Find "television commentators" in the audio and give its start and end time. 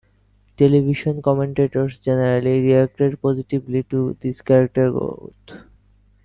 0.57-1.99